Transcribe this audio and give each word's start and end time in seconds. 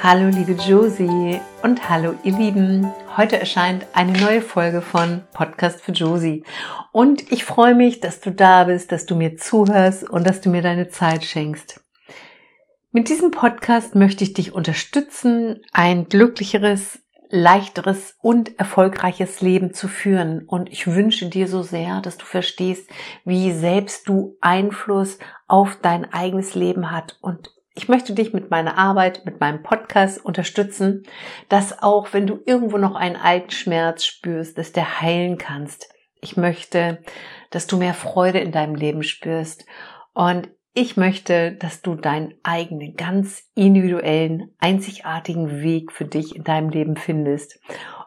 Hallo 0.00 0.28
liebe 0.28 0.52
Josie 0.52 1.40
und 1.64 1.90
hallo 1.90 2.14
ihr 2.22 2.38
Lieben. 2.38 2.86
Heute 3.16 3.40
erscheint 3.40 3.84
eine 3.94 4.12
neue 4.12 4.42
Folge 4.42 4.80
von 4.80 5.24
Podcast 5.32 5.80
für 5.80 5.90
Josie. 5.90 6.44
Und 6.92 7.32
ich 7.32 7.44
freue 7.44 7.74
mich, 7.74 7.98
dass 7.98 8.20
du 8.20 8.30
da 8.30 8.64
bist, 8.64 8.92
dass 8.92 9.06
du 9.06 9.16
mir 9.16 9.36
zuhörst 9.36 10.08
und 10.08 10.24
dass 10.24 10.40
du 10.40 10.50
mir 10.50 10.62
deine 10.62 10.88
Zeit 10.88 11.24
schenkst. 11.24 11.80
Mit 12.92 13.08
diesem 13.08 13.32
Podcast 13.32 13.96
möchte 13.96 14.22
ich 14.22 14.34
dich 14.34 14.52
unterstützen, 14.52 15.62
ein 15.72 16.08
glücklicheres, 16.08 17.00
leichteres 17.28 18.14
und 18.22 18.56
erfolgreiches 18.56 19.40
Leben 19.40 19.74
zu 19.74 19.88
führen. 19.88 20.44
Und 20.46 20.70
ich 20.70 20.86
wünsche 20.86 21.28
dir 21.28 21.48
so 21.48 21.62
sehr, 21.62 22.02
dass 22.02 22.18
du 22.18 22.24
verstehst, 22.24 22.88
wie 23.24 23.50
selbst 23.50 24.08
du 24.08 24.36
Einfluss 24.40 25.18
auf 25.48 25.76
dein 25.82 26.10
eigenes 26.12 26.54
Leben 26.54 26.92
hat 26.92 27.18
und 27.20 27.50
ich 27.78 27.88
möchte 27.88 28.12
dich 28.12 28.32
mit 28.32 28.50
meiner 28.50 28.76
Arbeit, 28.76 29.24
mit 29.24 29.38
meinem 29.38 29.62
Podcast 29.62 30.24
unterstützen, 30.24 31.04
dass 31.48 31.80
auch 31.80 32.12
wenn 32.12 32.26
du 32.26 32.40
irgendwo 32.44 32.76
noch 32.76 32.96
einen 32.96 33.14
alten 33.14 33.52
Schmerz 33.52 34.04
spürst, 34.04 34.58
dass 34.58 34.72
der 34.72 35.00
heilen 35.00 35.38
kannst. 35.38 35.88
Ich 36.20 36.36
möchte, 36.36 36.98
dass 37.50 37.68
du 37.68 37.76
mehr 37.76 37.94
Freude 37.94 38.40
in 38.40 38.50
deinem 38.50 38.74
Leben 38.74 39.04
spürst 39.04 39.64
und 40.12 40.48
ich 40.74 40.96
möchte, 40.96 41.52
dass 41.52 41.80
du 41.80 41.94
deinen 41.94 42.34
eigenen, 42.42 42.96
ganz 42.96 43.44
individuellen, 43.54 44.56
einzigartigen 44.58 45.62
Weg 45.62 45.92
für 45.92 46.04
dich 46.04 46.34
in 46.34 46.42
deinem 46.42 46.70
Leben 46.70 46.96
findest. 46.96 47.60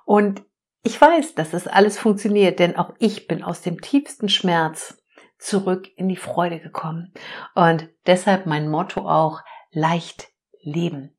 Und 0.03 0.43
ich 0.83 0.99
weiß, 0.99 1.33
dass 1.35 1.51
das 1.51 1.67
alles 1.67 1.97
funktioniert, 1.97 2.59
denn 2.59 2.75
auch 2.75 2.93
ich 2.99 3.25
bin 3.25 3.41
aus 3.41 3.61
dem 3.61 3.79
tiefsten 3.79 4.27
Schmerz 4.27 5.01
zurück 5.41 5.87
in 5.95 6.09
die 6.09 6.17
Freude 6.17 6.59
gekommen. 6.59 7.13
Und 7.55 7.87
deshalb 8.05 8.45
mein 8.45 8.69
Motto 8.69 9.09
auch, 9.09 9.41
leicht 9.71 10.29
leben. 10.61 11.17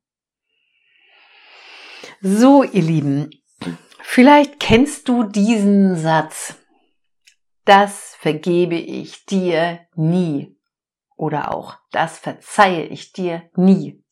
So, 2.21 2.63
ihr 2.63 2.81
Lieben, 2.81 3.29
vielleicht 4.01 4.59
kennst 4.59 5.07
du 5.07 5.23
diesen 5.23 5.95
Satz. 5.95 6.55
Das 7.65 8.15
vergebe 8.19 8.75
ich 8.75 9.25
dir 9.25 9.79
nie. 9.95 10.57
Oder 11.15 11.53
auch, 11.53 11.77
das 11.91 12.19
verzeihe 12.19 12.85
ich 12.85 13.13
dir 13.13 13.49
nie. 13.55 14.03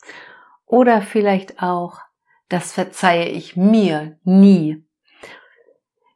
Oder 0.66 1.02
vielleicht 1.02 1.62
auch, 1.62 2.00
das 2.48 2.72
verzeihe 2.72 3.28
ich 3.28 3.56
mir 3.56 4.20
nie. 4.24 4.86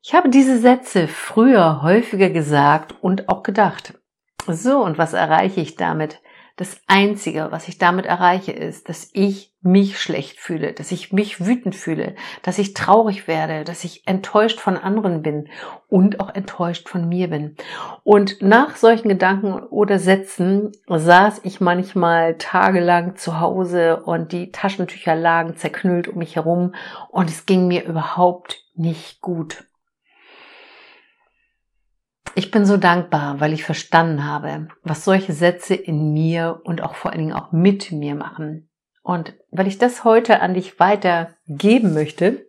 Ich 0.02 0.14
habe 0.14 0.30
diese 0.30 0.60
Sätze 0.60 1.08
früher 1.08 1.82
häufiger 1.82 2.30
gesagt 2.30 2.96
und 3.02 3.28
auch 3.28 3.44
gedacht. 3.44 4.00
So, 4.48 4.84
und 4.84 4.98
was 4.98 5.14
erreiche 5.14 5.62
ich 5.62 5.76
damit? 5.76 6.22
Das 6.58 6.80
Einzige, 6.88 7.48
was 7.52 7.68
ich 7.68 7.80
damit 7.80 8.06
erreiche, 8.06 8.54
ist, 8.54 8.88
dass 8.88 9.10
ich 9.12 9.54
mich 9.62 10.00
schlecht 10.00 10.40
fühle, 10.40 10.72
dass 10.72 10.94
ich 10.94 11.12
mich 11.12 11.46
wütend 11.46 11.76
fühle, 11.76 12.16
dass 12.44 12.60
ich 12.60 12.74
traurig 12.74 13.28
werde, 13.28 13.66
dass 13.66 13.84
ich 13.84 14.08
enttäuscht 14.08 14.62
von 14.62 14.78
anderen 14.78 15.22
bin 15.22 15.50
und 15.90 16.22
auch 16.22 16.34
enttäuscht 16.34 16.88
von 16.88 17.10
mir 17.10 17.30
bin. 17.30 17.58
Und 18.04 18.42
nach 18.42 18.78
solchen 18.78 19.10
Gedanken 19.10 19.54
oder 19.54 20.00
Sätzen 20.00 20.72
saß 20.88 21.42
ich 21.44 21.60
manchmal 21.60 22.38
tagelang 22.38 23.18
zu 23.18 23.42
Hause 23.42 24.04
und 24.04 24.32
die 24.32 24.54
Taschentücher 24.54 25.16
lagen 25.16 25.58
zerknüllt 25.58 26.08
um 26.08 26.20
mich 26.20 26.38
herum 26.38 26.74
und 27.10 27.30
es 27.30 27.46
ging 27.46 27.68
mir 27.68 27.84
überhaupt 27.84 28.64
nicht 28.76 29.20
gut. 29.20 29.66
Ich 32.38 32.52
bin 32.52 32.66
so 32.66 32.76
dankbar, 32.76 33.40
weil 33.40 33.54
ich 33.54 33.64
verstanden 33.64 34.26
habe, 34.26 34.68
was 34.84 35.06
solche 35.06 35.32
Sätze 35.32 35.74
in 35.74 36.12
mir 36.12 36.60
und 36.66 36.84
auch 36.84 36.96
vor 36.96 37.12
allen 37.12 37.22
Dingen 37.22 37.34
auch 37.34 37.54
mit 37.54 37.94
mir 37.94 38.14
machen. 38.14 38.70
Und 39.04 39.36
weil 39.52 39.68
ich 39.68 39.78
das 39.78 40.04
heute 40.04 40.42
an 40.42 40.54
dich 40.54 40.78
weitergeben 40.78 41.94
möchte, 41.94 42.46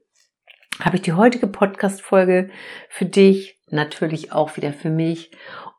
habe 0.80 0.96
ich 0.96 1.02
die 1.02 1.12
heutige 1.12 1.46
Podcast-Folge 1.46 2.50
für 2.88 3.04
dich, 3.04 3.60
natürlich 3.70 4.32
auch 4.32 4.56
wieder 4.56 4.72
für 4.72 4.90
mich 4.90 5.30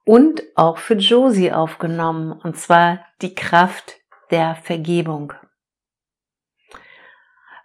und 0.06 0.42
auch 0.56 0.78
für 0.78 0.96
Josie 0.96 1.52
aufgenommen. 1.52 2.32
Und 2.32 2.56
zwar 2.56 3.06
die 3.22 3.36
Kraft 3.36 3.98
der 4.32 4.56
Vergebung. 4.56 5.34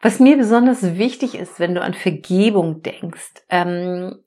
Was 0.01 0.19
mir 0.19 0.37
besonders 0.37 0.97
wichtig 0.97 1.37
ist, 1.37 1.61
wenn 1.61 1.77
du 1.77 1.81
an 1.81 1.95
Vergebung 1.95 2.83
denkst, 2.83 3.35
ähm, 3.49 4.22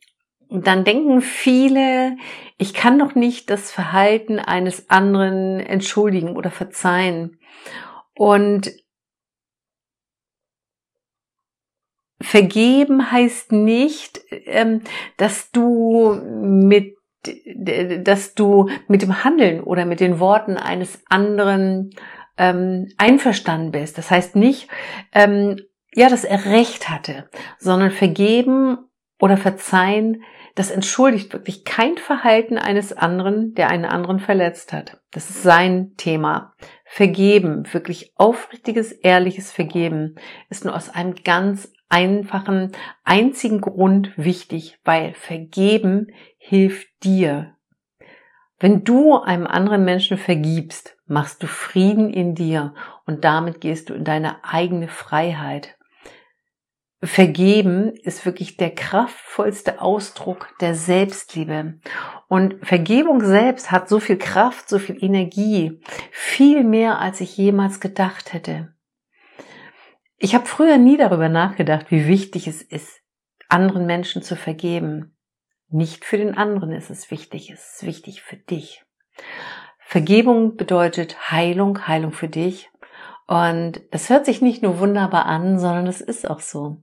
dann 0.49 0.83
denken 0.83 1.21
viele, 1.21 2.17
ich 2.57 2.73
kann 2.73 2.99
doch 2.99 3.15
nicht 3.15 3.49
das 3.49 3.71
Verhalten 3.71 4.39
eines 4.39 4.89
anderen 4.89 5.59
entschuldigen 5.59 6.35
oder 6.35 6.51
verzeihen. 6.51 7.39
Und 8.13 8.71
vergeben 12.21 13.11
heißt 13.11 13.51
nicht, 13.51 14.21
ähm, 14.29 14.81
dass 15.17 15.51
du 15.51 16.13
mit 16.13 16.95
dass 17.55 18.35
du 18.35 18.69
mit 18.87 19.01
dem 19.01 19.23
Handeln 19.23 19.61
oder 19.61 19.85
mit 19.85 19.99
den 19.99 20.19
Worten 20.19 20.57
eines 20.57 21.01
anderen 21.09 21.89
ähm, 22.37 22.89
einverstanden 22.97 23.71
bist. 23.71 23.97
Das 23.97 24.11
heißt 24.11 24.35
nicht, 24.35 24.69
ähm, 25.11 25.57
ja, 25.93 26.09
dass 26.09 26.23
er 26.23 26.45
recht 26.45 26.89
hatte, 26.89 27.29
sondern 27.57 27.91
vergeben 27.91 28.77
oder 29.19 29.37
verzeihen 29.37 30.23
das 30.55 30.71
entschuldigt 30.71 31.33
wirklich 31.33 31.65
kein 31.65 31.97
Verhalten 31.97 32.57
eines 32.57 32.93
anderen, 32.93 33.53
der 33.53 33.69
einen 33.69 33.85
anderen 33.85 34.19
verletzt 34.19 34.71
hat. 34.71 35.01
Das 35.11 35.29
ist 35.29 35.43
sein 35.43 35.95
Thema. 35.97 36.53
Vergeben, 36.85 37.71
wirklich 37.73 38.13
aufrichtiges, 38.15 38.93
ehrliches 38.93 39.51
Vergeben 39.51 40.15
ist 40.49 40.63
nur 40.63 40.73
aus 40.73 40.89
einem 40.89 41.15
ganz 41.15 41.73
einfachen, 41.89 42.71
einzigen 43.03 43.59
Grund 43.59 44.17
wichtig, 44.17 44.79
weil 44.85 45.13
Vergeben 45.13 46.07
hilft 46.37 46.87
dir. 47.03 47.55
Wenn 48.57 48.85
du 48.85 49.19
einem 49.19 49.47
anderen 49.47 49.83
Menschen 49.83 50.17
vergibst, 50.17 50.95
machst 51.05 51.43
du 51.43 51.47
Frieden 51.47 52.09
in 52.09 52.33
dir 52.33 52.73
und 53.05 53.25
damit 53.25 53.59
gehst 53.59 53.89
du 53.89 53.93
in 53.93 54.05
deine 54.05 54.45
eigene 54.45 54.87
Freiheit. 54.87 55.77
Vergeben 57.03 57.93
ist 57.93 58.25
wirklich 58.25 58.57
der 58.57 58.73
kraftvollste 58.73 59.81
Ausdruck 59.81 60.49
der 60.61 60.75
Selbstliebe. 60.75 61.79
Und 62.27 62.65
Vergebung 62.65 63.23
selbst 63.23 63.71
hat 63.71 63.89
so 63.89 63.99
viel 63.99 64.17
Kraft, 64.17 64.69
so 64.69 64.79
viel 64.79 65.03
Energie, 65.03 65.81
viel 66.11 66.63
mehr, 66.63 66.99
als 66.99 67.21
ich 67.21 67.37
jemals 67.37 67.79
gedacht 67.79 68.33
hätte. 68.33 68.73
Ich 70.17 70.33
habe 70.33 70.45
früher 70.45 70.77
nie 70.77 70.97
darüber 70.97 71.29
nachgedacht, 71.29 71.91
wie 71.91 72.07
wichtig 72.07 72.47
es 72.47 72.61
ist, 72.61 73.01
anderen 73.49 73.85
Menschen 73.85 74.23
zu 74.23 74.35
vergeben. 74.35 75.17
Nicht 75.69 76.05
für 76.05 76.17
den 76.17 76.35
anderen 76.35 76.71
ist 76.71 76.89
es 76.89 77.11
wichtig, 77.11 77.51
es 77.51 77.75
ist 77.75 77.85
wichtig 77.85 78.21
für 78.21 78.37
dich. 78.37 78.83
Vergebung 79.79 80.55
bedeutet 80.55 81.31
Heilung, 81.31 81.87
Heilung 81.87 82.13
für 82.13 82.29
dich. 82.29 82.71
Und 83.27 83.81
es 83.91 84.09
hört 84.09 84.25
sich 84.25 84.41
nicht 84.41 84.63
nur 84.63 84.79
wunderbar 84.79 85.25
an, 85.25 85.59
sondern 85.59 85.87
es 85.87 86.01
ist 86.01 86.29
auch 86.29 86.39
so. 86.39 86.81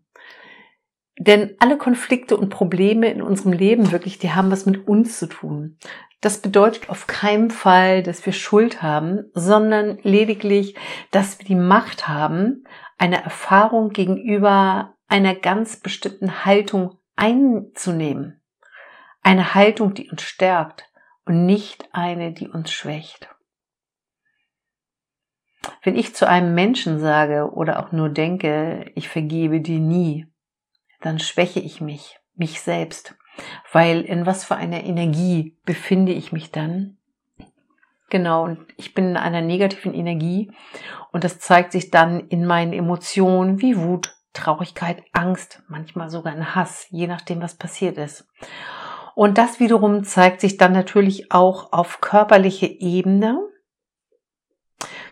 Denn 1.24 1.54
alle 1.60 1.78
Konflikte 1.78 2.36
und 2.36 2.48
Probleme 2.48 3.08
in 3.08 3.22
unserem 3.22 3.52
Leben 3.52 3.92
wirklich, 3.92 4.18
die 4.18 4.32
haben 4.32 4.50
was 4.50 4.66
mit 4.66 4.88
uns 4.88 5.20
zu 5.20 5.28
tun. 5.28 5.78
Das 6.20 6.38
bedeutet 6.38 6.90
auf 6.90 7.06
keinen 7.06 7.52
Fall, 7.52 8.02
dass 8.02 8.26
wir 8.26 8.32
Schuld 8.32 8.82
haben, 8.82 9.30
sondern 9.32 9.98
lediglich, 10.02 10.74
dass 11.12 11.38
wir 11.38 11.46
die 11.46 11.54
Macht 11.54 12.08
haben, 12.08 12.64
eine 12.98 13.22
Erfahrung 13.22 13.90
gegenüber 13.90 14.94
einer 15.06 15.36
ganz 15.36 15.76
bestimmten 15.76 16.44
Haltung 16.44 16.98
einzunehmen. 17.14 18.42
Eine 19.22 19.54
Haltung, 19.54 19.94
die 19.94 20.10
uns 20.10 20.22
stärkt 20.22 20.90
und 21.24 21.46
nicht 21.46 21.88
eine, 21.92 22.32
die 22.32 22.48
uns 22.48 22.72
schwächt. 22.72 23.28
Wenn 25.84 25.94
ich 25.94 26.16
zu 26.16 26.26
einem 26.26 26.56
Menschen 26.56 26.98
sage 26.98 27.52
oder 27.52 27.78
auch 27.78 27.92
nur 27.92 28.08
denke, 28.08 28.90
ich 28.96 29.08
vergebe 29.08 29.60
dir 29.60 29.78
nie, 29.78 30.31
dann 31.02 31.18
schwäche 31.18 31.60
ich 31.60 31.80
mich, 31.80 32.18
mich 32.34 32.60
selbst. 32.60 33.14
Weil 33.72 34.02
in 34.02 34.26
was 34.26 34.44
für 34.44 34.56
einer 34.56 34.84
Energie 34.84 35.56
befinde 35.64 36.12
ich 36.12 36.32
mich 36.32 36.50
dann? 36.50 36.98
Genau, 38.10 38.44
und 38.44 38.66
ich 38.76 38.92
bin 38.92 39.10
in 39.10 39.16
einer 39.16 39.40
negativen 39.40 39.94
Energie 39.94 40.52
und 41.12 41.24
das 41.24 41.38
zeigt 41.38 41.72
sich 41.72 41.90
dann 41.90 42.20
in 42.28 42.44
meinen 42.44 42.74
Emotionen 42.74 43.62
wie 43.62 43.78
Wut, 43.78 44.14
Traurigkeit, 44.34 45.02
Angst, 45.12 45.62
manchmal 45.68 46.10
sogar 46.10 46.34
ein 46.34 46.54
Hass, 46.54 46.86
je 46.90 47.06
nachdem, 47.06 47.40
was 47.40 47.54
passiert 47.54 47.96
ist. 47.96 48.28
Und 49.14 49.38
das 49.38 49.60
wiederum 49.60 50.04
zeigt 50.04 50.40
sich 50.42 50.58
dann 50.58 50.72
natürlich 50.72 51.32
auch 51.32 51.72
auf 51.72 52.00
körperliche 52.00 52.66
Ebene. 52.66 53.38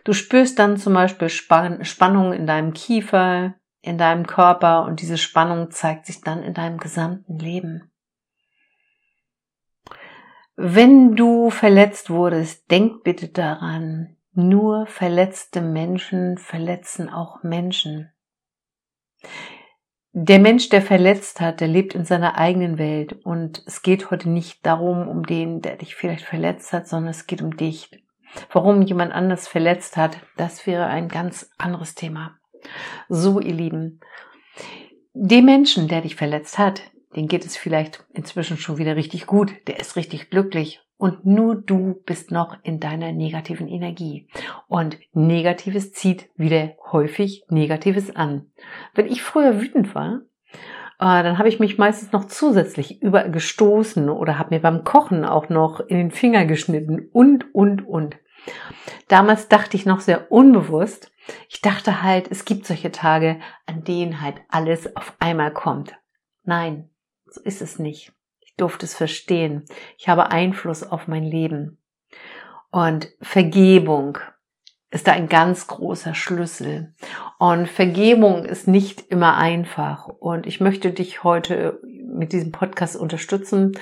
Du 0.04 0.12
spürst 0.12 0.58
dann 0.58 0.76
zum 0.76 0.94
Beispiel 0.94 1.28
Spannung 1.28 2.32
in 2.32 2.46
deinem 2.46 2.72
Kiefer, 2.72 3.54
in 3.82 3.98
deinem 3.98 4.26
Körper 4.26 4.84
und 4.84 5.00
diese 5.00 5.18
Spannung 5.18 5.70
zeigt 5.70 6.06
sich 6.06 6.20
dann 6.20 6.42
in 6.42 6.54
deinem 6.54 6.78
gesamten 6.78 7.38
Leben. 7.38 7.90
Wenn 10.56 11.16
du 11.16 11.50
verletzt 11.50 12.10
wurdest, 12.10 12.70
denk 12.70 13.02
bitte 13.02 13.28
daran, 13.28 14.16
nur 14.32 14.86
verletzte 14.86 15.62
Menschen 15.62 16.36
verletzen 16.36 17.08
auch 17.08 17.42
Menschen. 17.42 18.12
Der 20.12 20.38
Mensch, 20.38 20.68
der 20.68 20.82
verletzt 20.82 21.40
hat, 21.40 21.60
der 21.60 21.68
lebt 21.68 21.94
in 21.94 22.04
seiner 22.04 22.36
eigenen 22.36 22.78
Welt 22.78 23.12
und 23.24 23.62
es 23.66 23.82
geht 23.82 24.10
heute 24.10 24.28
nicht 24.28 24.66
darum, 24.66 25.08
um 25.08 25.24
den, 25.24 25.60
der 25.62 25.76
dich 25.76 25.94
vielleicht 25.94 26.24
verletzt 26.24 26.72
hat, 26.72 26.88
sondern 26.88 27.10
es 27.10 27.26
geht 27.26 27.42
um 27.42 27.56
dich. 27.56 27.90
Warum 28.52 28.82
jemand 28.82 29.12
anders 29.12 29.48
verletzt 29.48 29.96
hat, 29.96 30.18
das 30.36 30.66
wäre 30.66 30.86
ein 30.86 31.08
ganz 31.08 31.50
anderes 31.58 31.94
Thema. 31.94 32.39
So, 33.08 33.40
ihr 33.40 33.54
Lieben, 33.54 34.00
dem 35.12 35.44
Menschen, 35.44 35.88
der 35.88 36.02
dich 36.02 36.16
verletzt 36.16 36.58
hat, 36.58 36.82
den 37.16 37.26
geht 37.26 37.44
es 37.44 37.56
vielleicht 37.56 38.04
inzwischen 38.12 38.56
schon 38.56 38.78
wieder 38.78 38.96
richtig 38.96 39.26
gut, 39.26 39.52
der 39.66 39.80
ist 39.80 39.96
richtig 39.96 40.30
glücklich 40.30 40.80
und 40.96 41.24
nur 41.24 41.56
du 41.56 42.00
bist 42.04 42.30
noch 42.30 42.58
in 42.62 42.78
deiner 42.78 43.10
negativen 43.12 43.68
Energie. 43.68 44.28
Und 44.68 44.98
Negatives 45.14 45.92
zieht 45.92 46.28
wieder 46.36 46.72
häufig 46.92 47.44
Negatives 47.48 48.14
an. 48.14 48.50
Wenn 48.94 49.06
ich 49.06 49.22
früher 49.22 49.60
wütend 49.60 49.94
war, 49.94 50.20
äh, 51.00 51.22
dann 51.22 51.38
habe 51.38 51.48
ich 51.48 51.58
mich 51.58 51.78
meistens 51.78 52.12
noch 52.12 52.26
zusätzlich 52.26 53.00
überall 53.00 53.30
gestoßen 53.30 54.10
oder 54.10 54.38
habe 54.38 54.54
mir 54.54 54.60
beim 54.60 54.84
Kochen 54.84 55.24
auch 55.24 55.48
noch 55.48 55.80
in 55.80 55.96
den 55.96 56.10
Finger 56.10 56.44
geschnitten 56.44 57.08
und, 57.12 57.54
und, 57.54 57.88
und. 57.88 58.16
Damals 59.08 59.48
dachte 59.48 59.78
ich 59.78 59.86
noch 59.86 60.00
sehr 60.00 60.30
unbewusst. 60.30 61.10
Ich 61.48 61.60
dachte 61.60 62.02
halt, 62.02 62.30
es 62.30 62.44
gibt 62.44 62.66
solche 62.66 62.92
Tage, 62.92 63.40
an 63.66 63.84
denen 63.84 64.20
halt 64.20 64.36
alles 64.48 64.96
auf 64.96 65.14
einmal 65.18 65.52
kommt. 65.52 65.94
Nein, 66.44 66.90
so 67.26 67.40
ist 67.42 67.62
es 67.62 67.78
nicht 67.78 68.12
durfte 68.60 68.86
es 68.86 68.94
verstehen. 68.94 69.64
Ich 69.98 70.08
habe 70.08 70.30
Einfluss 70.30 70.82
auf 70.82 71.08
mein 71.08 71.24
Leben. 71.24 71.78
Und 72.70 73.08
Vergebung 73.20 74.18
ist 74.90 75.06
da 75.06 75.12
ein 75.12 75.28
ganz 75.28 75.66
großer 75.66 76.14
Schlüssel. 76.14 76.94
Und 77.38 77.68
Vergebung 77.68 78.44
ist 78.44 78.68
nicht 78.68 79.00
immer 79.00 79.36
einfach. 79.36 80.08
Und 80.08 80.46
ich 80.46 80.60
möchte 80.60 80.92
dich 80.92 81.24
heute 81.24 81.80
mit 81.82 82.32
diesem 82.32 82.52
Podcast 82.52 82.96
unterstützen. 82.96 83.72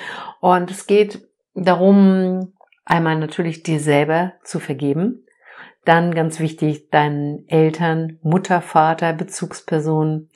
Und 0.40 0.70
es 0.70 0.86
geht 0.86 1.26
darum, 1.54 2.52
einmal 2.84 3.18
natürlich 3.18 3.62
dir 3.62 3.80
selber 3.80 4.34
zu 4.44 4.60
vergeben. 4.60 5.24
Dann 5.88 6.14
ganz 6.14 6.38
wichtig, 6.38 6.90
deinen 6.90 7.48
Eltern, 7.48 8.18
Mutter, 8.20 8.60
Vater, 8.60 9.14
Bezugspersonen, 9.14 10.28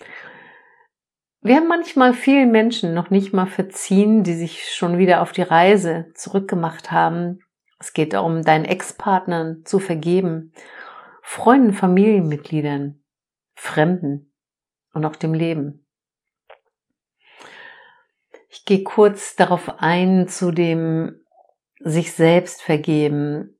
wir 1.42 1.56
haben 1.56 1.68
manchmal 1.68 2.14
vielen 2.14 2.50
Menschen 2.50 2.94
noch 2.94 3.10
nicht 3.10 3.34
mal 3.34 3.44
verziehen, 3.44 4.22
die 4.22 4.32
sich 4.32 4.72
schon 4.72 4.96
wieder 4.96 5.20
auf 5.20 5.32
die 5.32 5.42
Reise 5.42 6.06
zurückgemacht 6.14 6.90
haben. 6.90 7.40
Es 7.78 7.92
geht 7.92 8.14
darum, 8.14 8.42
deinen 8.44 8.64
Ex-Partnern 8.64 9.62
zu 9.66 9.78
vergeben, 9.78 10.54
Freunden, 11.20 11.74
Familienmitgliedern, 11.74 13.02
Fremden 13.54 14.32
und 14.94 15.04
auch 15.04 15.16
dem 15.16 15.34
Leben. 15.34 15.86
Ich 18.48 18.64
gehe 18.64 18.84
kurz 18.84 19.36
darauf 19.36 19.80
ein 19.80 20.28
zu 20.28 20.50
dem 20.50 21.20
sich 21.78 22.14
selbst 22.14 22.62
vergeben. 22.62 23.58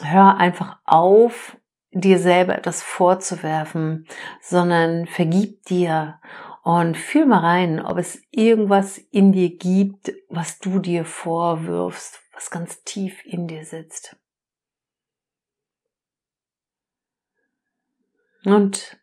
Hör 0.00 0.36
einfach 0.36 0.78
auf, 0.84 1.56
dir 1.92 2.18
selber 2.18 2.56
etwas 2.56 2.82
vorzuwerfen, 2.82 4.06
sondern 4.40 5.06
vergib 5.06 5.64
dir 5.64 6.20
und 6.62 6.96
fühl 6.96 7.26
mal 7.26 7.40
rein, 7.40 7.80
ob 7.84 7.98
es 7.98 8.22
irgendwas 8.30 8.98
in 8.98 9.32
dir 9.32 9.56
gibt, 9.56 10.12
was 10.28 10.58
du 10.58 10.78
dir 10.78 11.04
vorwirfst, 11.04 12.20
was 12.32 12.50
ganz 12.50 12.82
tief 12.84 13.24
in 13.26 13.48
dir 13.48 13.64
sitzt. 13.64 14.16
Und 18.44 18.98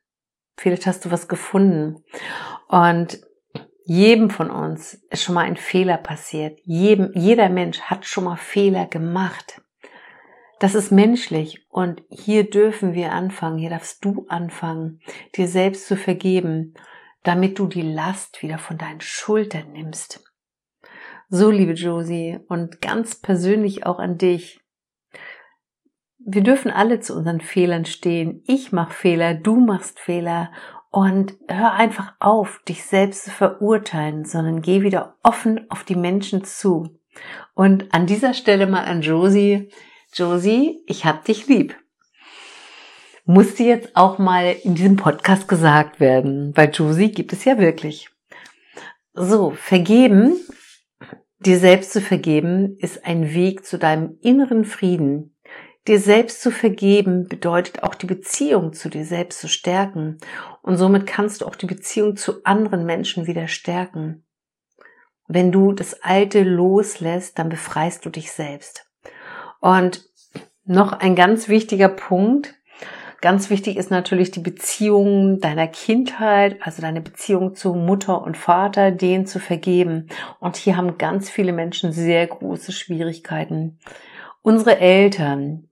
vielleicht 0.57 0.85
hast 0.85 1.05
du 1.05 1.11
was 1.11 1.27
gefunden. 1.27 2.03
Und 2.67 3.21
jedem 3.85 4.29
von 4.29 4.51
uns 4.51 4.95
ist 5.09 5.23
schon 5.23 5.35
mal 5.35 5.45
ein 5.45 5.57
Fehler 5.57 5.97
passiert. 5.97 6.59
Jedem, 6.63 7.11
jeder 7.13 7.49
Mensch 7.49 7.81
hat 7.81 8.05
schon 8.05 8.25
mal 8.25 8.37
Fehler 8.37 8.85
gemacht. 8.85 9.61
Das 10.59 10.75
ist 10.75 10.91
menschlich 10.91 11.65
und 11.69 12.03
hier 12.09 12.49
dürfen 12.49 12.93
wir 12.93 13.13
anfangen, 13.13 13.57
hier 13.57 13.69
darfst 13.69 14.03
du 14.03 14.25
anfangen, 14.27 14.99
dir 15.35 15.47
selbst 15.47 15.87
zu 15.87 15.95
vergeben 15.95 16.75
damit 17.23 17.59
du 17.59 17.67
die 17.67 17.81
Last 17.81 18.41
wieder 18.41 18.57
von 18.57 18.77
deinen 18.77 19.01
Schultern 19.01 19.71
nimmst. 19.73 20.23
So, 21.29 21.51
liebe 21.51 21.73
Josie, 21.73 22.39
und 22.47 22.81
ganz 22.81 23.15
persönlich 23.15 23.85
auch 23.85 23.99
an 23.99 24.17
dich. 24.17 24.61
Wir 26.17 26.43
dürfen 26.43 26.71
alle 26.71 26.99
zu 26.99 27.15
unseren 27.15 27.41
Fehlern 27.41 27.85
stehen. 27.85 28.43
Ich 28.47 28.71
mache 28.71 28.93
Fehler, 28.93 29.35
du 29.35 29.55
machst 29.55 29.99
Fehler 29.99 30.51
und 30.91 31.35
hör 31.47 31.73
einfach 31.73 32.13
auf, 32.19 32.61
dich 32.67 32.83
selbst 32.83 33.25
zu 33.25 33.31
verurteilen, 33.31 34.25
sondern 34.25 34.61
geh 34.61 34.81
wieder 34.81 35.17
offen 35.23 35.69
auf 35.69 35.83
die 35.83 35.95
Menschen 35.95 36.43
zu. 36.43 36.99
Und 37.53 37.93
an 37.93 38.07
dieser 38.07 38.33
Stelle 38.33 38.65
mal 38.65 38.85
an 38.85 39.01
Josie. 39.01 39.69
Josie, 40.13 40.83
ich 40.87 41.05
hab 41.05 41.25
dich 41.25 41.47
lieb 41.47 41.75
musste 43.29 43.61
jetzt 43.61 43.95
auch 43.95 44.17
mal 44.17 44.55
in 44.63 44.73
diesem 44.73 44.95
Podcast 44.95 45.47
gesagt 45.47 45.99
werden. 45.99 46.51
Bei 46.51 46.65
Josie 46.65 47.11
gibt 47.11 47.31
es 47.31 47.45
ja 47.45 47.59
wirklich. 47.59 48.09
So, 49.13 49.51
vergeben, 49.51 50.35
dir 51.37 51.59
selbst 51.59 51.93
zu 51.93 52.01
vergeben, 52.01 52.75
ist 52.79 53.05
ein 53.05 53.31
Weg 53.35 53.67
zu 53.67 53.77
deinem 53.77 54.17
inneren 54.23 54.65
Frieden. 54.65 55.37
Dir 55.87 55.99
selbst 55.99 56.41
zu 56.41 56.49
vergeben 56.49 57.27
bedeutet 57.27 57.83
auch 57.83 57.93
die 57.93 58.07
Beziehung 58.07 58.73
zu 58.73 58.89
dir 58.89 59.05
selbst 59.05 59.39
zu 59.39 59.47
stärken. 59.47 60.17
Und 60.63 60.77
somit 60.77 61.05
kannst 61.05 61.41
du 61.41 61.45
auch 61.45 61.55
die 61.55 61.67
Beziehung 61.67 62.15
zu 62.15 62.43
anderen 62.45 62.83
Menschen 62.83 63.27
wieder 63.27 63.47
stärken. 63.47 64.25
Wenn 65.27 65.51
du 65.51 65.73
das 65.73 66.01
Alte 66.01 66.41
loslässt, 66.41 67.37
dann 67.37 67.49
befreist 67.49 68.07
du 68.07 68.09
dich 68.09 68.31
selbst. 68.31 68.88
Und 69.59 70.05
noch 70.65 70.93
ein 70.93 71.15
ganz 71.15 71.47
wichtiger 71.47 71.89
Punkt, 71.89 72.55
Ganz 73.21 73.49
wichtig 73.49 73.75
ist 73.75 73.91
natürlich 73.91 74.31
die 74.31 74.39
Beziehung 74.39 75.41
deiner 75.41 75.67
Kindheit, 75.67 76.57
also 76.61 76.81
deine 76.81 77.01
Beziehung 77.01 77.53
zu 77.53 77.73
Mutter 77.73 78.21
und 78.21 78.37
Vater, 78.37 78.91
denen 78.91 79.25
zu 79.25 79.39
vergeben. 79.39 80.07
Und 80.39 80.55
hier 80.55 80.77
haben 80.77 80.97
ganz 80.97 81.29
viele 81.29 81.51
Menschen 81.51 81.91
sehr 81.91 82.25
große 82.25 82.71
Schwierigkeiten. 82.71 83.77
Unsere 84.41 84.79
Eltern 84.79 85.67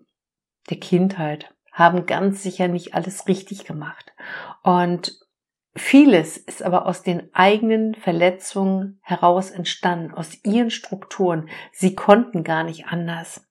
der 0.69 0.77
Kindheit 0.77 1.53
haben 1.71 2.05
ganz 2.05 2.43
sicher 2.43 2.67
nicht 2.67 2.95
alles 2.95 3.29
richtig 3.29 3.63
gemacht. 3.63 4.13
Und 4.61 5.17
vieles 5.73 6.35
ist 6.35 6.63
aber 6.63 6.85
aus 6.85 7.01
den 7.01 7.33
eigenen 7.33 7.95
Verletzungen 7.95 8.99
heraus 9.03 9.51
entstanden, 9.51 10.13
aus 10.13 10.43
ihren 10.43 10.69
Strukturen. 10.69 11.47
Sie 11.71 11.95
konnten 11.95 12.43
gar 12.43 12.65
nicht 12.65 12.87
anders. 12.87 13.46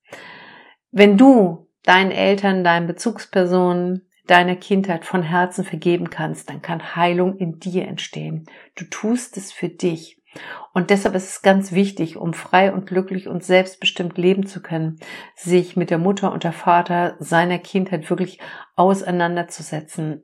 Wenn 0.99 1.19
du 1.19 1.69
deinen 1.83 2.11
Eltern, 2.11 2.65
deinen 2.65 2.87
Bezugspersonen, 2.87 4.09
deiner 4.27 4.57
Kindheit 4.57 5.05
von 5.05 5.23
Herzen 5.23 5.63
vergeben 5.63 6.09
kannst, 6.09 6.49
dann 6.49 6.63
kann 6.63 6.97
Heilung 6.97 7.37
in 7.37 7.59
dir 7.59 7.87
entstehen. 7.87 8.47
Du 8.77 8.87
tust 8.87 9.37
es 9.37 9.53
für 9.53 9.69
dich. 9.69 10.23
Und 10.73 10.89
deshalb 10.89 11.15
ist 11.15 11.29
es 11.29 11.43
ganz 11.43 11.73
wichtig, 11.73 12.17
um 12.17 12.33
frei 12.33 12.73
und 12.73 12.87
glücklich 12.87 13.29
und 13.29 13.45
selbstbestimmt 13.45 14.17
leben 14.17 14.47
zu 14.47 14.63
können, 14.63 14.99
sich 15.35 15.77
mit 15.77 15.91
der 15.91 15.99
Mutter 15.99 16.33
und 16.33 16.45
der 16.45 16.53
Vater 16.53 17.17
seiner 17.19 17.59
Kindheit 17.59 18.09
wirklich 18.09 18.41
auseinanderzusetzen. 18.75 20.23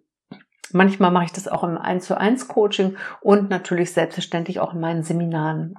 Manchmal 0.73 1.11
mache 1.11 1.27
ich 1.27 1.33
das 1.33 1.49
auch 1.49 1.65
im 1.65 1.77
1 1.77 2.07
zu 2.07 2.17
1 2.17 2.49
Coaching 2.49 2.97
und 3.21 3.51
natürlich 3.51 3.93
selbstverständlich 3.93 4.59
auch 4.59 4.73
in 4.73 4.81
meinen 4.81 5.03
Seminaren. 5.03 5.75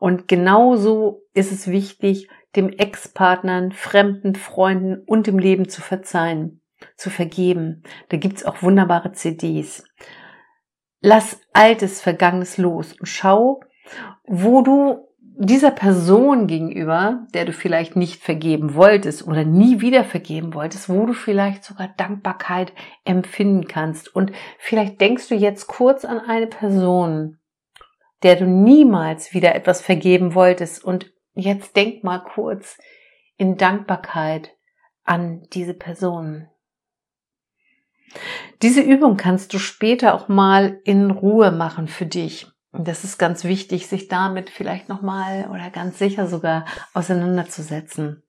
Und 0.00 0.26
genauso 0.26 1.22
ist 1.34 1.52
es 1.52 1.68
wichtig, 1.68 2.28
dem 2.56 2.70
Ex-Partnern, 2.70 3.72
fremden 3.72 4.34
Freunden 4.34 5.02
und 5.06 5.26
dem 5.26 5.38
Leben 5.38 5.68
zu 5.68 5.80
verzeihen, 5.80 6.62
zu 6.96 7.10
vergeben. 7.10 7.82
Da 8.08 8.16
gibt's 8.16 8.44
auch 8.44 8.62
wunderbare 8.62 9.12
CDs. 9.12 9.84
Lass 11.00 11.40
altes, 11.52 12.00
Vergangenes 12.00 12.56
los 12.56 12.94
und 12.98 13.06
schau, 13.06 13.60
wo 14.26 14.62
du 14.62 15.08
dieser 15.36 15.72
Person 15.72 16.46
gegenüber, 16.46 17.26
der 17.34 17.44
du 17.44 17.52
vielleicht 17.52 17.96
nicht 17.96 18.22
vergeben 18.22 18.74
wolltest 18.74 19.26
oder 19.26 19.44
nie 19.44 19.80
wieder 19.80 20.04
vergeben 20.04 20.54
wolltest, 20.54 20.88
wo 20.88 21.06
du 21.06 21.12
vielleicht 21.12 21.64
sogar 21.64 21.88
Dankbarkeit 21.96 22.72
empfinden 23.04 23.66
kannst. 23.66 24.14
Und 24.14 24.30
vielleicht 24.58 25.00
denkst 25.00 25.28
du 25.28 25.34
jetzt 25.34 25.66
kurz 25.66 26.04
an 26.04 26.20
eine 26.20 26.46
Person, 26.46 27.38
der 28.22 28.36
du 28.36 28.46
niemals 28.46 29.34
wieder 29.34 29.54
etwas 29.54 29.82
vergeben 29.82 30.34
wolltest 30.34 30.84
und 30.84 31.12
Jetzt 31.34 31.76
denk 31.76 32.04
mal 32.04 32.18
kurz 32.18 32.78
in 33.36 33.56
Dankbarkeit 33.56 34.56
an 35.04 35.42
diese 35.52 35.74
Person. 35.74 36.48
Diese 38.62 38.80
Übung 38.80 39.16
kannst 39.16 39.52
du 39.52 39.58
später 39.58 40.14
auch 40.14 40.28
mal 40.28 40.80
in 40.84 41.10
Ruhe 41.10 41.50
machen 41.50 41.88
für 41.88 42.06
dich. 42.06 42.46
Und 42.70 42.88
das 42.88 43.04
ist 43.04 43.18
ganz 43.18 43.44
wichtig, 43.44 43.86
sich 43.86 44.08
damit 44.08 44.50
vielleicht 44.50 44.88
nochmal 44.88 45.48
oder 45.50 45.70
ganz 45.70 45.98
sicher 45.98 46.26
sogar 46.26 46.64
auseinanderzusetzen. 46.92 48.22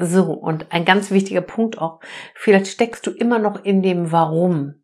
So, 0.00 0.32
und 0.32 0.72
ein 0.72 0.84
ganz 0.84 1.10
wichtiger 1.10 1.40
Punkt 1.40 1.78
auch, 1.78 2.00
vielleicht 2.34 2.66
steckst 2.66 3.06
du 3.06 3.10
immer 3.10 3.38
noch 3.38 3.64
in 3.64 3.82
dem 3.82 4.12
Warum. 4.12 4.82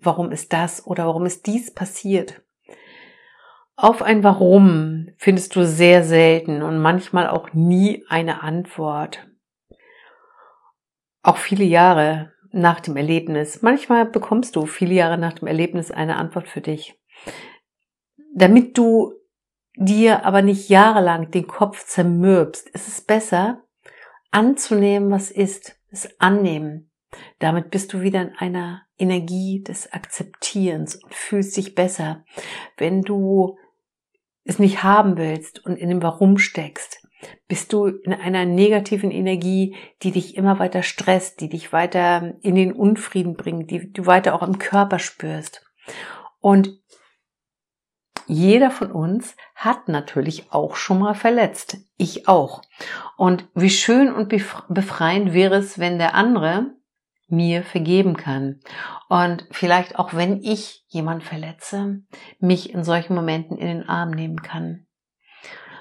warum 0.00 0.30
ist 0.30 0.52
das 0.52 0.86
oder 0.86 1.06
warum 1.06 1.26
ist 1.26 1.46
dies 1.46 1.74
passiert. 1.74 2.42
Auf 3.80 4.02
ein 4.02 4.24
Warum 4.24 5.10
findest 5.18 5.54
du 5.54 5.64
sehr 5.64 6.02
selten 6.02 6.62
und 6.62 6.80
manchmal 6.80 7.28
auch 7.28 7.52
nie 7.52 8.04
eine 8.08 8.42
Antwort. 8.42 9.28
Auch 11.22 11.36
viele 11.36 11.62
Jahre 11.62 12.32
nach 12.50 12.80
dem 12.80 12.96
Erlebnis. 12.96 13.62
Manchmal 13.62 14.06
bekommst 14.06 14.56
du 14.56 14.66
viele 14.66 14.94
Jahre 14.94 15.16
nach 15.16 15.34
dem 15.34 15.46
Erlebnis 15.46 15.92
eine 15.92 16.16
Antwort 16.16 16.48
für 16.48 16.60
dich. 16.60 17.00
Damit 18.34 18.76
du 18.76 19.12
dir 19.76 20.26
aber 20.26 20.42
nicht 20.42 20.68
jahrelang 20.68 21.30
den 21.30 21.46
Kopf 21.46 21.84
zermürbst, 21.86 22.68
ist 22.70 22.88
es 22.88 23.00
besser, 23.00 23.62
anzunehmen, 24.32 25.12
was 25.12 25.30
ist, 25.30 25.78
es 25.92 26.18
annehmen. 26.20 26.90
Damit 27.38 27.70
bist 27.70 27.92
du 27.92 28.00
wieder 28.00 28.22
in 28.22 28.34
einer 28.38 28.82
Energie 28.98 29.62
des 29.62 29.92
Akzeptierens 29.92 30.96
und 30.96 31.14
fühlst 31.14 31.56
dich 31.56 31.76
besser. 31.76 32.24
Wenn 32.76 33.02
du 33.02 33.56
es 34.48 34.58
nicht 34.58 34.82
haben 34.82 35.16
willst 35.18 35.64
und 35.64 35.76
in 35.76 35.90
dem 35.90 36.02
Warum 36.02 36.38
steckst, 36.38 37.06
bist 37.48 37.72
du 37.72 37.86
in 37.86 38.14
einer 38.14 38.46
negativen 38.46 39.10
Energie, 39.10 39.76
die 40.02 40.10
dich 40.10 40.36
immer 40.36 40.58
weiter 40.58 40.82
stresst, 40.82 41.40
die 41.40 41.48
dich 41.48 41.72
weiter 41.72 42.34
in 42.40 42.54
den 42.54 42.72
Unfrieden 42.72 43.34
bringt, 43.34 43.70
die 43.70 43.92
du 43.92 44.06
weiter 44.06 44.34
auch 44.34 44.42
im 44.42 44.58
Körper 44.58 44.98
spürst. 44.98 45.66
Und 46.40 46.80
jeder 48.26 48.70
von 48.70 48.90
uns 48.90 49.36
hat 49.54 49.88
natürlich 49.88 50.50
auch 50.50 50.76
schon 50.76 50.98
mal 50.98 51.14
verletzt. 51.14 51.78
Ich 51.96 52.28
auch. 52.28 52.62
Und 53.16 53.48
wie 53.54 53.70
schön 53.70 54.12
und 54.12 54.28
befreiend 54.28 55.34
wäre 55.34 55.56
es, 55.56 55.78
wenn 55.78 55.98
der 55.98 56.14
andere 56.14 56.77
mir 57.28 57.62
vergeben 57.62 58.16
kann. 58.16 58.60
Und 59.08 59.46
vielleicht 59.50 59.98
auch 59.98 60.14
wenn 60.14 60.42
ich 60.42 60.84
jemand 60.88 61.22
verletze, 61.22 62.02
mich 62.40 62.72
in 62.72 62.84
solchen 62.84 63.14
Momenten 63.14 63.56
in 63.56 63.66
den 63.66 63.88
Arm 63.88 64.10
nehmen 64.10 64.42
kann. 64.42 64.86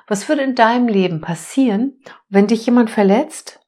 Was 0.08 0.30
würde 0.30 0.44
in 0.44 0.56
deinem 0.56 0.88
Leben 0.88 1.20
passieren, 1.20 2.00
wenn 2.30 2.48
dich 2.48 2.66
jemand 2.66 2.90
verletzt 2.90 3.60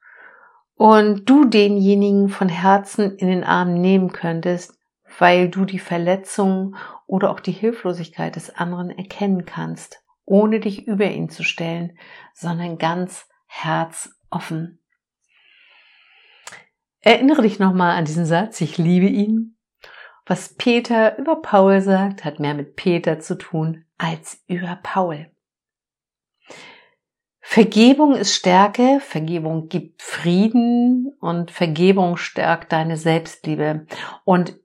und 0.75 1.29
du 1.29 1.45
denjenigen 1.45 2.29
von 2.29 2.48
Herzen 2.48 3.17
in 3.17 3.27
den 3.27 3.43
Arm 3.43 3.74
nehmen 3.74 4.13
könntest, 4.13 4.79
weil 5.17 5.50
du 5.50 5.65
die 5.65 5.79
Verletzung 5.79 6.75
oder 7.07 7.31
auch 7.31 7.41
die 7.41 7.51
Hilflosigkeit 7.51 8.36
des 8.36 8.55
anderen 8.55 8.89
erkennen 8.91 9.45
kannst, 9.45 10.01
ohne 10.25 10.59
dich 10.62 10.88
über 10.88 11.05
ihn 11.05 11.29
zu 11.29 11.43
stellen, 11.43 11.98
sondern 12.33 12.77
ganz 12.77 13.27
herzoffen. 13.48 14.78
Erinnere 17.01 17.44
dich 17.44 17.60
nochmal 17.60 17.98
an 17.98 18.06
diesen 18.06 18.25
Satz, 18.25 18.60
ich 18.62 18.77
liebe 18.77 19.08
ihn. 19.08 19.58
Was 20.25 20.56
Peter 20.56 21.18
über 21.18 21.41
Paul 21.41 21.82
sagt, 21.82 22.25
hat 22.25 22.39
mehr 22.39 22.53
mit 22.53 22.75
Peter 22.75 23.20
zu 23.20 23.38
tun 23.38 23.86
als 23.98 24.44
über 24.48 24.77
Paul. 24.84 25.32
Vergebung 27.41 28.15
ist 28.15 28.36
Stärke, 28.36 29.00
Vergebung 29.00 29.70
gibt 29.70 30.03
Frieden 30.03 31.08
und 31.20 31.50
Vergebung 31.50 32.15
stärkt 32.18 32.72
deine 32.72 32.96
Selbstliebe. 32.96 33.88
Und 34.24 34.60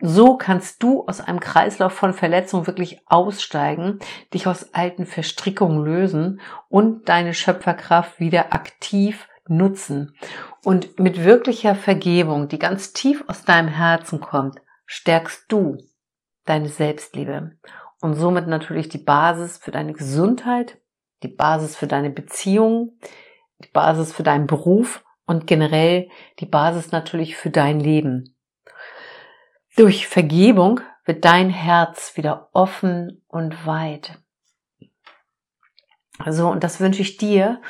so 0.00 0.38
kannst 0.38 0.82
du 0.82 1.04
aus 1.06 1.20
einem 1.20 1.38
Kreislauf 1.38 1.92
von 1.92 2.14
Verletzung 2.14 2.66
wirklich 2.66 3.02
aussteigen, 3.06 3.98
dich 4.32 4.46
aus 4.46 4.72
alten 4.72 5.04
Verstrickungen 5.04 5.84
lösen 5.84 6.40
und 6.70 7.10
deine 7.10 7.34
Schöpferkraft 7.34 8.20
wieder 8.20 8.54
aktiv 8.54 9.28
nutzen. 9.48 10.16
Und 10.62 10.98
mit 10.98 11.24
wirklicher 11.24 11.74
Vergebung, 11.74 12.48
die 12.48 12.58
ganz 12.58 12.92
tief 12.92 13.24
aus 13.26 13.44
deinem 13.44 13.68
Herzen 13.68 14.20
kommt, 14.20 14.60
stärkst 14.86 15.44
du 15.48 15.78
deine 16.44 16.68
Selbstliebe 16.68 17.56
und 18.00 18.14
somit 18.14 18.46
natürlich 18.46 18.88
die 18.88 18.98
Basis 18.98 19.58
für 19.58 19.70
deine 19.70 19.92
Gesundheit, 19.92 20.78
die 21.22 21.28
Basis 21.28 21.76
für 21.76 21.86
deine 21.86 22.10
Beziehung, 22.10 22.98
die 23.62 23.70
Basis 23.72 24.12
für 24.12 24.22
deinen 24.22 24.46
Beruf 24.46 25.04
und 25.26 25.46
generell 25.46 26.08
die 26.38 26.46
Basis 26.46 26.92
natürlich 26.92 27.36
für 27.36 27.50
dein 27.50 27.80
Leben. 27.80 28.36
Durch 29.76 30.06
Vergebung 30.06 30.80
wird 31.04 31.24
dein 31.24 31.50
Herz 31.50 32.16
wieder 32.16 32.50
offen 32.52 33.22
und 33.26 33.66
weit. 33.66 34.18
So, 36.28 36.48
und 36.48 36.62
das 36.62 36.80
wünsche 36.80 37.02
ich 37.02 37.16
dir. 37.16 37.60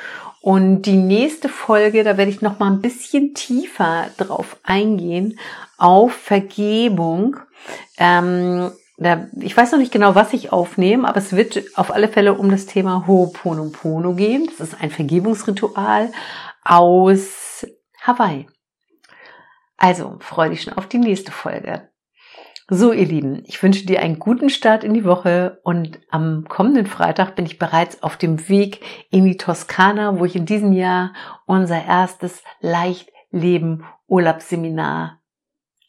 Und 0.45 0.83
die 0.83 0.97
nächste 0.97 1.49
Folge, 1.49 2.03
da 2.03 2.17
werde 2.17 2.29
ich 2.29 2.43
noch 2.43 2.59
mal 2.59 2.67
ein 2.67 2.79
bisschen 2.79 3.33
tiefer 3.33 4.11
drauf 4.15 4.57
eingehen, 4.61 5.39
auf 5.79 6.13
Vergebung. 6.13 7.37
Ähm, 7.97 8.71
da, 8.95 9.25
ich 9.39 9.57
weiß 9.57 9.71
noch 9.71 9.79
nicht 9.79 9.91
genau, 9.91 10.13
was 10.13 10.33
ich 10.33 10.53
aufnehme, 10.53 11.09
aber 11.09 11.17
es 11.17 11.35
wird 11.35 11.63
auf 11.73 11.91
alle 11.91 12.07
Fälle 12.07 12.35
um 12.35 12.51
das 12.51 12.67
Thema 12.67 13.05
Ho'oponopono 13.07 14.13
gehen. 14.13 14.45
Das 14.45 14.67
ist 14.67 14.79
ein 14.79 14.91
Vergebungsritual 14.91 16.11
aus 16.63 17.65
Hawaii. 18.03 18.45
Also, 19.77 20.17
freue 20.19 20.51
dich 20.51 20.61
schon 20.61 20.73
auf 20.73 20.87
die 20.87 20.99
nächste 20.99 21.31
Folge. 21.31 21.89
So, 22.67 22.91
ihr 22.91 23.05
Lieben, 23.05 23.43
ich 23.45 23.61
wünsche 23.61 23.85
dir 23.85 24.01
einen 24.01 24.17
guten 24.17 24.49
Start 24.49 24.83
in 24.83 24.95
die 24.95 25.05
Woche 25.05 25.59
und 25.63 25.99
am 26.09 26.45
kommenden 26.49 26.87
Freitag 26.87 27.35
bin 27.35 27.45
ich 27.45 27.59
bereits 27.59 28.01
auf 28.01 28.17
dem 28.17 28.49
Weg 28.49 28.81
in 29.11 29.23
die 29.23 29.37
Toskana, 29.37 30.17
wo 30.17 30.25
ich 30.25 30.35
in 30.35 30.47
diesem 30.47 30.73
Jahr 30.73 31.13
unser 31.45 31.85
erstes 31.85 32.41
Leichtleben 32.61 33.85
Urlaubsseminar 34.07 35.21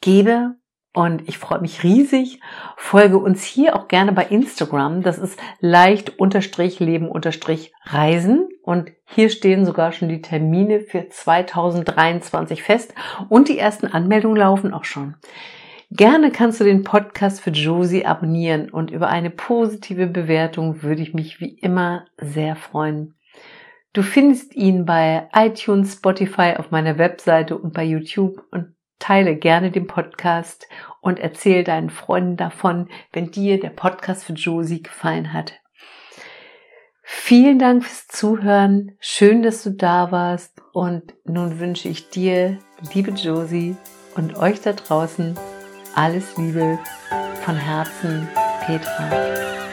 gebe 0.03 0.57
und 0.93 1.27
ich 1.29 1.39
freue 1.39 1.61
mich 1.61 1.83
riesig. 1.83 2.41
Folge 2.77 3.19
uns 3.19 3.43
hier 3.43 3.75
auch 3.77 3.89
gerne 3.89 4.13
bei 4.13 4.25
Instagram. 4.25 5.03
Das 5.03 5.17
ist 5.17 5.39
leicht 5.61 6.19
unterstrich 6.19 6.81
leben 6.81 7.09
unterstrich 7.09 7.73
reisen. 7.85 8.49
Und 8.63 8.93
hier 9.05 9.31
stehen 9.31 9.65
sogar 9.65 9.93
schon 9.93 10.11
die 10.11 10.23
Termine 10.23 10.81
für 10.81 11.09
2023 11.09 12.63
fest. 12.63 12.95
Und 13.29 13.49
die 13.49 13.59
ersten 13.59 13.87
Anmeldungen 13.87 14.39
laufen 14.39 14.75
auch 14.75 14.85
schon. 14.85 15.17
Gerne 15.91 16.33
kannst 16.33 16.61
du 16.61 16.65
den 16.65 16.83
Podcast 16.83 17.41
für 17.41 17.51
Josie 17.51 18.05
abonnieren 18.05 18.71
und 18.71 18.91
über 18.91 19.09
eine 19.09 19.31
positive 19.31 20.09
Bewertung 20.09 20.83
würde 20.83 21.03
ich 21.03 21.15
mich 21.15 21.41
wie 21.41 21.57
immer 21.59 22.07
sehr 22.19 22.57
freuen. 22.57 23.15
Du 23.93 24.03
findest 24.03 24.55
ihn 24.55 24.85
bei 24.85 25.29
iTunes, 25.35 25.95
Spotify, 25.95 26.55
auf 26.59 26.71
meiner 26.71 26.99
Webseite 26.99 27.57
und 27.57 27.73
bei 27.73 27.85
YouTube 27.85 28.43
und 28.51 28.75
Teile 28.99 29.37
gerne 29.37 29.71
den 29.71 29.87
Podcast 29.87 30.67
und 31.01 31.19
erzähl 31.19 31.65
deinen 31.65 31.91
Freunden 31.91 32.37
davon, 32.37 32.89
wenn 33.13 33.31
dir 33.31 33.61
der 33.61 33.71
Podcast 33.71 34.25
für 34.25 34.33
Josie 34.33 34.83
gefallen 34.83 35.33
hat. 35.33 35.55
Vielen 37.03 37.59
Dank 37.59 37.85
fürs 37.85 38.09
Zuhören. 38.09 38.97
Schön, 38.99 39.43
dass 39.43 39.63
du 39.63 39.71
da 39.71 40.11
warst. 40.11 40.61
Und 40.73 41.15
nun 41.25 41.61
wünsche 41.61 41.89
ich 41.89 42.11
dir, 42.11 42.59
liebe 42.95 43.13
Josie 43.13 43.77
und 44.17 44.37
euch 44.37 44.61
da 44.61 44.73
draußen, 44.73 45.39
alles 45.97 46.37
Liebe 46.37 46.79
von 47.45 47.57
Herzen, 47.57 48.29
Petra. 48.65 49.66